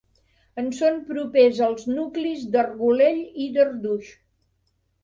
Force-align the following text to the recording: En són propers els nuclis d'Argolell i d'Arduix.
En 0.61 0.71
són 0.77 0.97
propers 1.09 1.61
els 1.67 1.85
nuclis 1.99 2.49
d'Argolell 2.57 3.25
i 3.47 3.51
d'Arduix. 3.59 4.15